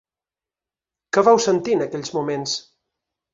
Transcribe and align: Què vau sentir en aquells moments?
Què 1.17 1.23
vau 1.27 1.39
sentir 1.47 1.77
en 1.79 1.85
aquells 1.87 2.15
moments? 2.17 2.57